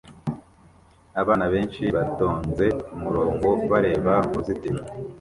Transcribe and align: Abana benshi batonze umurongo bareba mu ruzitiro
Abana 1.21 1.45
benshi 1.53 1.83
batonze 1.95 2.65
umurongo 2.95 3.47
bareba 3.71 4.13
mu 4.27 4.33
ruzitiro 4.39 4.81